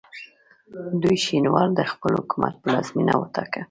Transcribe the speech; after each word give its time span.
دوی 1.01 1.17
شینوار 1.25 1.69
د 1.75 1.81
خپل 1.91 2.11
حکومت 2.19 2.53
پلازمینه 2.63 3.13
وټاکه. 3.17 3.59